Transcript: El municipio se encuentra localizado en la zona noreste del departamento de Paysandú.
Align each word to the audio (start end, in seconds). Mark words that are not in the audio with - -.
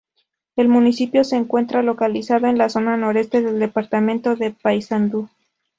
El 0.55 0.67
municipio 0.67 1.23
se 1.23 1.35
encuentra 1.35 1.83
localizado 1.83 2.47
en 2.47 2.57
la 2.57 2.69
zona 2.69 2.97
noreste 2.97 3.43
del 3.43 3.59
departamento 3.59 4.35
de 4.35 4.49
Paysandú. 4.49 5.29